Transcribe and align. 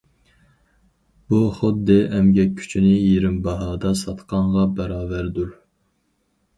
بۇ 1.33 1.41
خۇددى 1.57 1.99
ئەمگەك 2.07 2.57
كۈچىنى 2.63 2.97
يېرىم 2.97 3.39
باھادا 3.51 3.95
ساتقانغا 4.05 4.69
باراۋەردۇر! 4.81 5.57